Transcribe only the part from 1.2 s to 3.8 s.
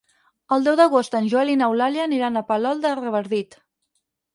en Joel i n'Eulàlia aniran a Palol de Revardit.